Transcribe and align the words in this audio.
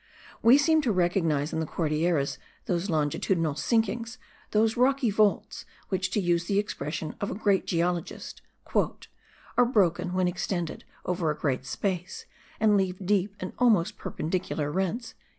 We 0.41 0.57
seem 0.57 0.81
to 0.81 0.91
recognize 0.91 1.53
in 1.53 1.59
the 1.59 1.67
Cordilleras 1.67 2.39
those 2.65 2.89
longitudinal 2.89 3.53
sinkings, 3.53 4.17
those 4.49 4.75
rocky 4.75 5.11
vaults, 5.11 5.63
which, 5.89 6.09
to 6.09 6.19
use 6.19 6.45
the 6.45 6.57
expression 6.57 7.13
of 7.21 7.29
a 7.29 7.35
great 7.35 7.67
geologist,* 7.67 8.41
"are 8.73 9.65
broken 9.71 10.13
when 10.13 10.27
extended 10.27 10.85
over 11.05 11.29
a 11.29 11.37
great 11.37 11.67
space, 11.67 12.25
and 12.59 12.75
leave 12.77 13.05
deep 13.05 13.35
and 13.39 13.53
almost 13.59 13.95
perpendicular 13.99 14.71
rents." 14.71 15.13